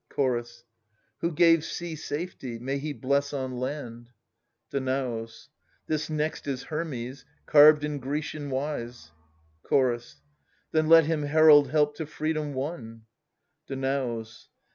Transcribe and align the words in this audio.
I/' 0.09 0.15
Chorus. 0.15 0.63
Who 1.19 1.31
* 1.31 1.31
gave 1.31 1.63
sea 1.63 1.95
safety; 1.95 2.57
may 2.57 2.79
he 2.79 2.91
bless 2.91 3.33
on 3.33 3.59
land! 3.59 4.09
Danaus. 4.71 5.49
This 5.85 6.09
next 6.09 6.47
is 6.47 6.63
Hermes, 6.63 7.23
carved 7.45 7.83
in 7.83 7.99
Grecian 7.99 8.49
wise. 8.49 9.11
^vf^' 9.63 9.69
Chorus. 9.69 10.15
qJo 10.15 10.21
Then 10.71 10.87
let 10.89 11.03
hini 11.05 11.27
herald 11.27 11.69
help 11.69 11.95
to 11.97 12.07
freedom 12.07 12.55
won. 12.55 13.03
Danaus. 13.67 14.47